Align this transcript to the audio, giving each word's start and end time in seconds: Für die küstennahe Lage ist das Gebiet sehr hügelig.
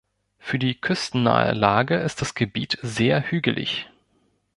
Für 0.39 0.57
die 0.57 0.73
küstennahe 0.81 1.51
Lage 1.53 1.95
ist 1.95 2.21
das 2.21 2.33
Gebiet 2.33 2.79
sehr 2.81 3.21
hügelig. 3.29 3.87